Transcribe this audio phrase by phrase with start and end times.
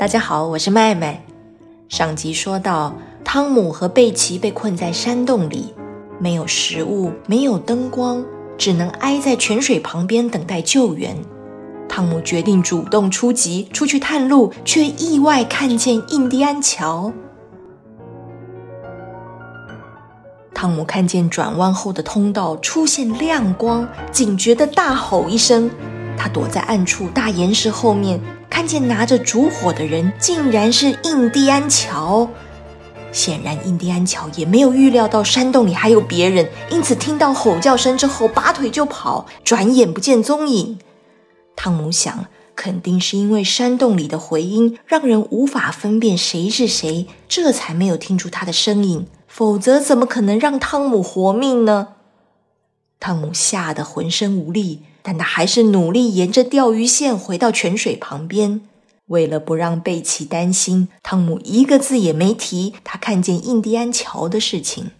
[0.00, 1.22] 大家好，我是麦麦。
[1.90, 5.74] 上集说到，汤姆和贝奇被困在山洞里，
[6.18, 8.24] 没有食物，没有灯光，
[8.56, 11.14] 只能挨在泉水旁边等待救援。
[11.86, 17.12] 汤姆决定主动出击，出去探路，却意外看见印第安桥。
[20.54, 25.70] 汤姆看见转弯后的通道出现亮光，警觉的大吼一声。
[26.20, 28.20] 他躲在暗处大岩石后面。
[28.50, 32.28] 看见拿着烛火的人，竟然是印第安乔。
[33.10, 40.78] 显然，印第安乔也没有预料到山洞里还有别人，因此听到吼叫声之后，拔腿就跑，转眼不见踪影。
[41.56, 49.06] 汤姆想，肯定是因为山洞里的回音让人无法分辨谁是谁，这才没有听出他的声音。
[49.26, 51.88] 否则，怎么可能让汤姆活命呢？
[52.98, 54.82] 汤姆吓得浑身无力。
[55.02, 58.60] 但他还是努力沿着钓鱼线回到泉水旁边。
[59.06, 64.92] 为了不让贝奇担心，汤姆一个字也没提他看见印第安桥的事情。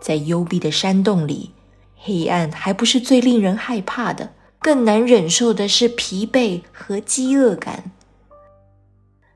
[0.00, 1.50] 在幽闭的山洞里，
[1.96, 7.92] 黑暗还不是最令人害怕的，更难忍受的是疲惫和饥饿感。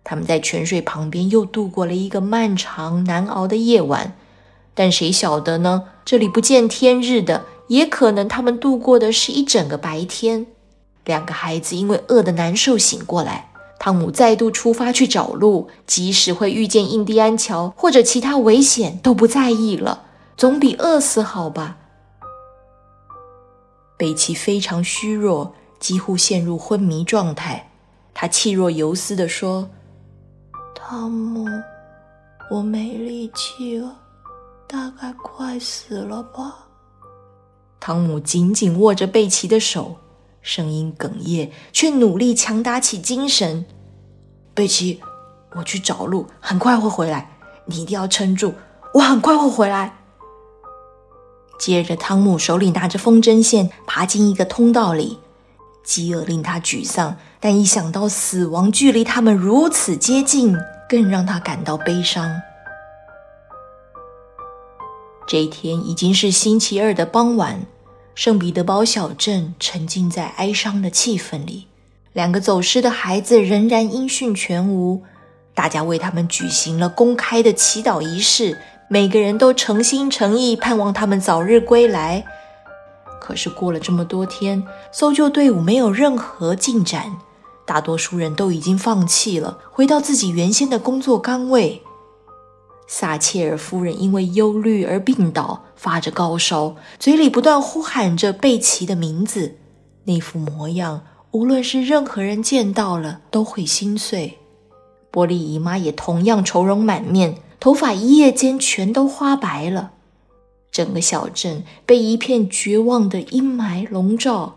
[0.02, 4.16] 他们在泉水旁边又度过了一个漫长难熬的夜晚。
[4.74, 5.84] 但谁晓得呢？
[6.04, 10.46] 这里不见天日的，也可能他们度过的是一整个白天。
[11.04, 20.04] 两个孩子因为饿得难受醒过来，汤姆再度出发去找路，即使会遇见印第安桥或者其他危险都不在意了，
[20.36, 21.78] 总比饿死好吧。
[23.96, 27.70] 贝奇非常虚弱，几乎陷入昏迷状态。
[28.14, 29.70] 他气若游丝地说
[30.74, 31.46] ：“汤姆，
[32.50, 33.98] 我没力气了。”
[34.72, 36.54] 大概快死了吧。
[37.78, 39.96] 汤姆紧紧握着贝奇的手，
[40.40, 43.66] 声音哽咽，却努力强打起精神。
[44.55, 44.98] 贝奇，
[45.55, 48.55] 我去找路，很快会回来，你一定要撑住，
[48.94, 49.94] 我很快会回来。
[51.58, 55.18] 接着，汤姆手里拿着风筝线，爬进一个通道里。
[55.84, 60.56] 饥饿令他沮丧，但一想到死亡距离他们如此接近，
[60.88, 62.40] 更让他感到悲伤。
[65.27, 67.64] 这一天已经是星期二的傍晚，
[68.14, 71.66] 圣彼得堡小镇沉浸在哀伤的气氛里。
[72.12, 75.02] 两个走失的孩子仍然音讯全无，
[75.55, 82.22] 大家为他们举行了公开的祈祷仪式，每个人都诚心诚意盼望他们早日归来。
[83.18, 84.62] 可是过了这么多天，
[84.92, 87.16] 搜救队伍没有任何进展，
[87.64, 91.80] 大多数人都已经放弃了，回到自己原先的工作岗位。
[92.95, 99.57] 撒切尔夫人因为忧虑而病倒，发着高烧，嘴里不断呼喊着贝奇的名字。
[100.05, 104.36] 那副模样，无论是任何人见到了都会心碎。
[105.11, 109.92] 波利姨妈也同样愁容满面，头发一夜间全都花白了。
[110.70, 114.57] 整个小镇被一片绝望的阴霾笼罩，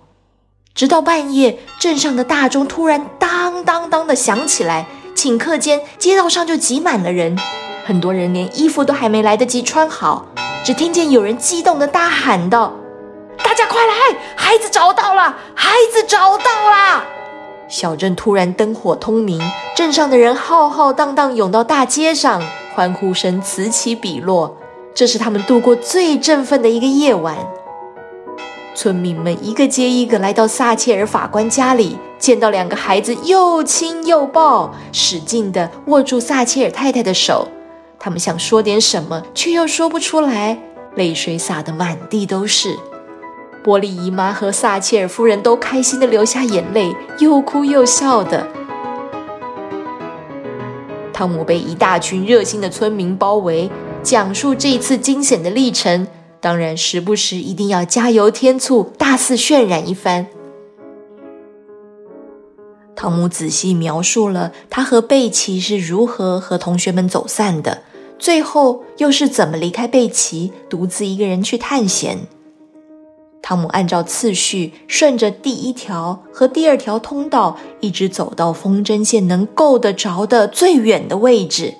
[0.73, 7.37] 直到半夜，镇上的大钟突然当当当的响起来，顷刻间街道上就挤满了人。
[7.87, 10.25] 很多人连衣服都还没来得及穿好，
[10.63, 12.73] 只听见有人激动的大喊道
[13.37, 13.93] ：“大家快来！
[14.35, 15.37] 孩子找到了！
[15.53, 17.03] 孩子找到了！”
[17.69, 19.39] 小镇突然灯火通明，
[19.75, 22.41] 镇上的人浩浩荡荡涌到大街上，
[22.73, 24.57] 欢呼声此起彼落。
[24.95, 27.37] 这是他们度过最振奋的一个夜晚。
[28.73, 37.47] 村民们一个接一个来到撒切尔法官家里，见到两个孩子又亲又抱，使劲地握住撒切尔太太的手。
[38.05, 40.61] 他们想说点什么，却又说不出来，
[40.93, 42.77] 泪水洒得满地都是。
[43.63, 48.47] 波利姨妈和撒切尔夫人都开心的流下眼泪，又哭又笑的。
[51.11, 53.71] 汤姆被一大群热心的村民包围，
[54.03, 56.05] 讲述这次惊险的历程，
[56.39, 60.27] 当然时不时一定要加油添醋，大肆渲染一番。
[62.95, 67.81] 汤姆仔细描述了他和贝奇是如何和同学们走散的。
[68.17, 72.19] 最后又是怎么离开贝奇，独自一个人去探险？
[73.41, 81.75] 汤姆按照次序，顺着第一条和第二条通道，一直走到风筝线能够得着的最远的位置，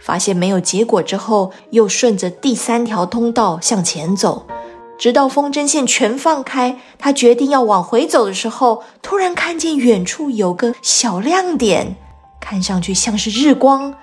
[0.00, 4.46] 发现没有结果之后，又顺着第三条通道向前走，
[4.98, 6.80] 直到风筝线全放开。
[6.98, 11.94] 他决定要往回走的时候，突然看见远处有个小亮点，
[12.40, 13.94] 看上去像是日光。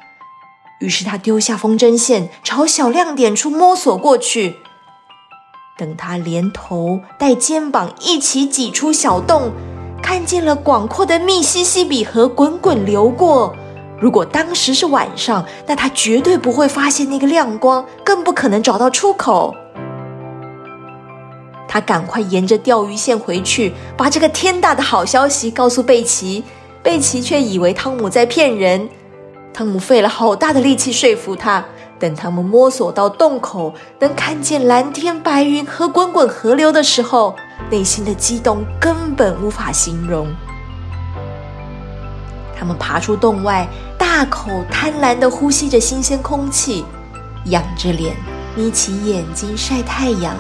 [0.81, 4.57] 于是他丢下风筝线，朝小亮点处摸索过去。
[5.77, 9.51] 等他连头带肩膀一起挤出小洞，
[10.01, 13.55] 看见了广阔的密西西比河滚滚流过。
[13.99, 19.55] 如果当时是晚上，那他绝对不会发现那个亮光，更不可能找到出口。
[21.67, 26.43] 他赶快沿着钓鱼线回去，把这个天大的好消息告诉贝奇。
[26.83, 28.89] 贝奇却以为汤姆在骗人。
[29.53, 31.63] 汤姆费了好大的力气说服他。
[31.99, 37.35] 等他们摸索到洞口，能看见蓝天白云和滚滚河流的时候，
[37.69, 40.27] 内心的激动根本无法形容。
[42.57, 43.67] 他们爬出洞外，
[43.99, 46.83] 大口贪婪地呼吸着新鲜空气，
[47.45, 48.15] 仰着脸，
[48.55, 50.33] 眯起眼睛晒太阳。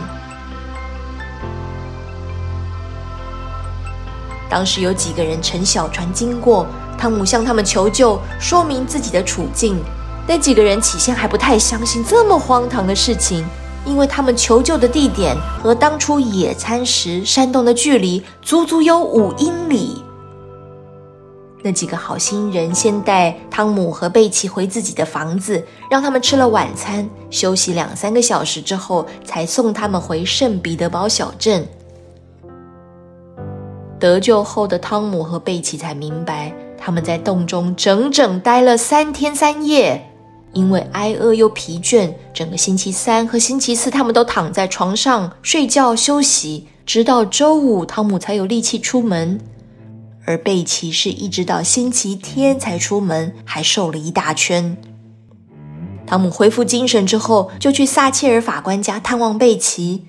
[4.49, 6.65] 当时有几个人乘小船经过，
[7.01, 9.81] 汤姆向他们求救，说明自己的处境。
[10.27, 13.43] 那几个人起先还不太相信这么荒唐的事情，
[13.87, 20.03] 因为他们求救的地点和当初野餐时山洞的距离足足有五英里。
[21.63, 31.67] 那几个好心人先带汤姆和贝奇回自己的房子，让他们吃了晚餐，休息两三个小时之后，才送他们回圣彼得堡小镇。
[33.99, 40.07] 得救后的汤姆和贝奇才明白，他们在洞中整整待了三天三夜。
[40.53, 49.39] 因为挨饿又疲倦，整个星期三和星期四，他们都躺在床上睡觉休息，直到周五，汤姆才有力气出门。
[50.25, 54.75] 而贝奇是一直到星期天才出门，还瘦了一大圈。
[56.05, 60.07] 汤姆恢复精神之后，就去撒切尔法官家探望贝奇。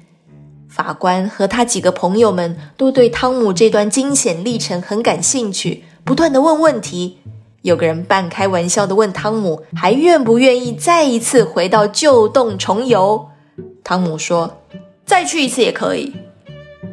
[0.69, 7.19] 法官和他几个朋友们都对汤姆这段惊险历程很感兴趣，不断的问问题。
[7.63, 13.29] 有个人半开玩笑的问汤姆：“还愿不愿意再一次回到旧洞重游？”
[13.85, 14.63] 汤姆说
[15.07, 16.13] ：“再去一次也可以。”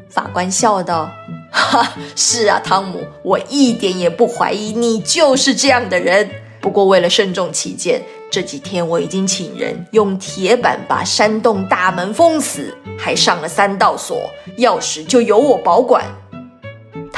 [0.09, 1.09] 法官笑道
[1.51, 6.29] ：“哈，是啊，汤姆，我一点也不怀疑你就是这样的人。
[6.61, 16.05] 不过为了慎重起见，这几天我已经请人用铁板把山洞大门封死，还上了三道锁，钥匙就由我保管。”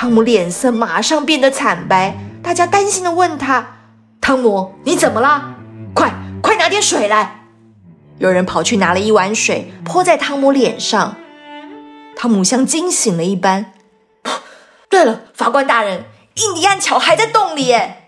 [0.02, 2.18] 汤姆脸色马上变得惨白。
[2.42, 3.76] 大家担心的问他
[4.20, 5.54] ：“汤姆，你怎么了？
[5.94, 6.12] 快
[6.42, 7.42] 快拿点水来！”
[8.18, 11.18] 有人跑去拿了一碗水，泼在汤姆脸上。
[12.16, 13.74] 汤姆像惊醒了一般。
[14.90, 18.08] 对了，法官大人，印第安乔还在洞里耶！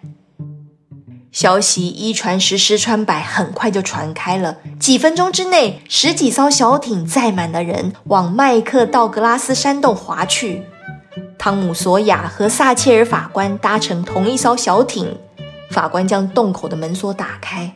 [1.31, 4.57] 消息一传十，十传百，很快就传开了。
[4.79, 10.63] 几分钟之内，十几艘小艇载满了人，往麦克道格拉斯山洞划去。
[11.43, 15.17] 汤姆·索亚和撒切尔法官搭乘同一艘小艇，
[15.71, 17.75] 法官将洞口的门锁打开，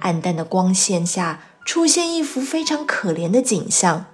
[0.00, 4.04] 暗淡的光线下出现一幅非常可怜的景象：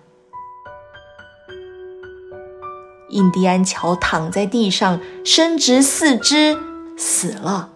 [3.09, 6.57] 印第安乔躺在地上，伸直四肢，
[6.97, 7.71] 死了。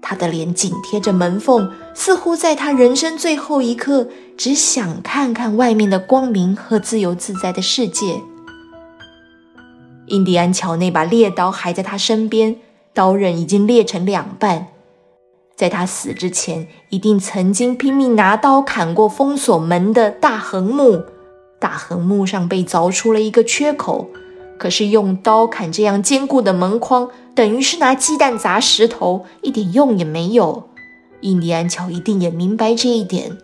[0.00, 4.06] 他的脸紧贴着门缝，似乎在他人生最后一刻，
[4.36, 8.22] 只想看看外面的光明和自由自在的世界。
[10.12, 12.56] 印第安乔那把猎刀还在他身边，
[12.92, 14.66] 刀刃已经裂成两半。
[15.56, 21.04] 在他死之前，一定曾经拼命拿刀砍过封锁门的大横木，
[21.58, 24.10] 大横木上被凿出了一个缺口。
[24.58, 30.68] 可是用刀砍这样坚固的门框，等于是拿鸡蛋砸石头，一点用也没有。
[31.22, 33.38] 印第安乔一定也明白这一点，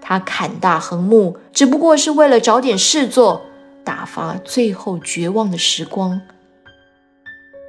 [0.00, 3.42] 他砍大横木只不过是为了找点事做。
[3.86, 6.20] 打发最后绝望的时光。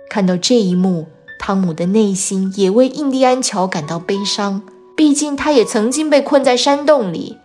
[0.10, 1.06] 看到这一幕，
[1.38, 4.64] 汤姆的内心也为印第安乔感到悲伤。
[4.96, 7.38] 毕竟他也曾经被困在山洞里，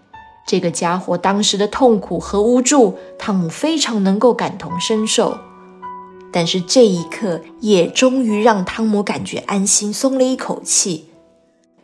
[0.47, 5.37] 这个家伙当时的痛苦和无助，汤姆非常能够感同身受。
[6.33, 11.11] 但是这一刻也终于让汤姆感觉安心，松了一口气。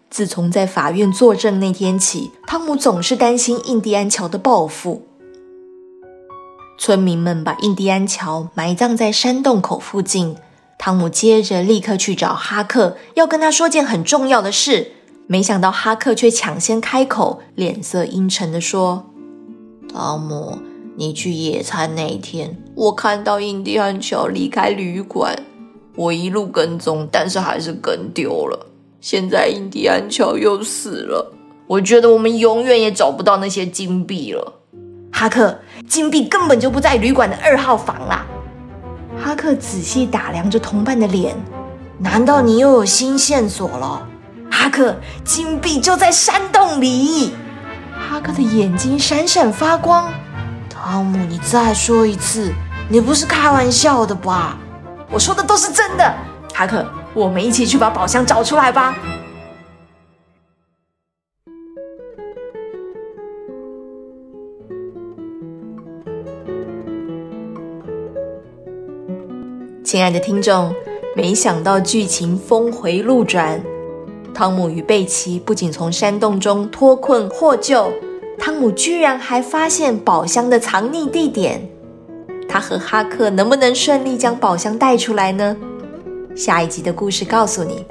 [0.09, 5.03] 自从在法院作证那天起，汤姆总是担心印第安乔的报复。
[6.79, 10.37] 村民们把印第安乔埋葬在山洞口附近。
[10.79, 14.93] 汤姆接着立刻去找哈克，要跟他说件很重要的事。
[15.27, 19.05] 没想到哈克却抢先开口，脸色阴沉的说
[19.93, 20.57] ：“汤姆，
[20.97, 25.37] 你去野餐那天，我看到印第安乔离开旅馆，
[25.97, 28.67] 我一路跟踪，但是还是跟丢了。
[29.01, 31.35] 现在印第安乔又死了，
[31.67, 34.55] 我觉得我们永远也找不到那些金币了。”
[35.11, 35.59] 哈克，
[35.89, 38.27] 金币根本就不在旅馆的二号房啦！
[39.19, 41.35] 哈克仔细打量着同伴的脸，
[41.99, 44.07] 难道你又有新线索了？
[44.51, 47.33] 哈克，金币就在山洞里！
[47.93, 50.13] 哈克的眼睛闪闪发光。
[50.69, 52.53] 汤姆，你再说一次，
[52.89, 54.59] 你不是开玩笑的吧？
[55.11, 56.15] 我说的都是真的。
[56.55, 58.95] 哈克，我们一起去把宝箱找出来吧。
[69.89, 70.75] 亲爱的听众，
[71.17, 73.59] 没想到剧情峰回路转，
[74.35, 77.91] 汤姆与贝奇不仅从山洞中脱困获救，
[78.39, 81.67] 汤姆居然还发现宝箱的藏匿地点。
[82.47, 85.57] 他和哈克能不能顺利将宝箱带出来呢？
[86.37, 87.83] 下一集的故事告诉你。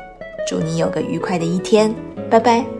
[0.48, 1.92] 祝你有个愉快的一天，
[2.30, 2.77] 拜拜。